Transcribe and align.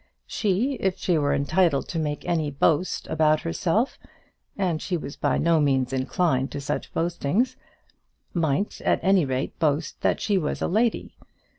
She, 0.25 0.77
if 0.79 0.97
she 0.97 1.19
were 1.19 1.31
entitled 1.31 1.87
to 1.89 1.99
make 1.99 2.25
any 2.25 2.49
boast 2.49 3.05
about 3.05 3.41
herself 3.41 3.99
and 4.57 4.81
she 4.81 4.97
was 4.97 5.15
by 5.15 5.37
no 5.37 5.59
means 5.59 5.93
inclined 5.93 6.51
to 6.53 6.59
such 6.59 6.91
boastings 6.91 7.55
might 8.33 8.81
at 8.83 8.99
any 9.03 9.25
rate 9.25 9.59
boast 9.59 10.01
that 10.01 10.19
she 10.19 10.39
was 10.39 10.59
a 10.59 10.67
lady. 10.67 11.13